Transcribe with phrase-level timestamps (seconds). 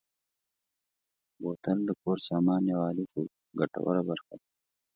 [1.41, 3.19] بوتل د کور سامان یوه عادي خو
[3.59, 4.47] ګټوره برخه ده.